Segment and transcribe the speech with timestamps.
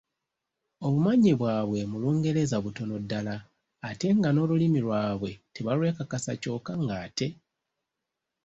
[0.85, 3.35] Obumanyi bwabwe mu Lungereza butono ddala
[3.89, 7.27] ate nga n’Olulimi lwabwe tebalwekakasa kyokka ng’ate